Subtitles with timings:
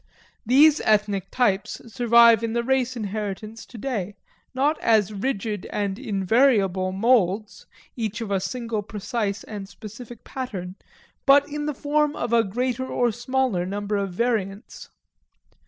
[0.47, 4.15] These ethnic types survive in the race inheritance today,
[4.51, 10.73] not as rigid and invariable moulds, each of a single precise and specific pattern,
[11.27, 14.89] but in the form of a greater or smaller number of variants.